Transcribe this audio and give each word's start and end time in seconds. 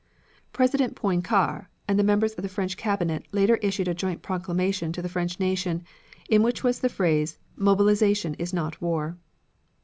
President 0.51 0.95
Poincare 0.95 1.67
and 1.87 1.99
the 1.99 2.03
members 2.03 2.33
of 2.33 2.41
the 2.41 2.49
French 2.49 2.75
cabinet 2.75 3.23
later 3.31 3.57
issued 3.57 3.87
a 3.87 3.93
joint 3.93 4.23
proclamation 4.23 4.91
to 4.91 4.99
the 4.99 5.07
French 5.07 5.39
nation 5.39 5.83
in 6.27 6.41
which 6.41 6.63
was 6.63 6.79
the 6.79 6.89
phrase 6.89 7.37
"mobilization 7.55 8.33
is 8.39 8.51
not 8.51 8.81
war." 8.81 9.19